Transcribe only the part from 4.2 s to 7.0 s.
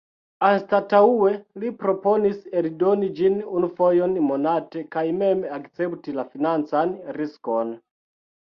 monate, kaj mem akcepti la financan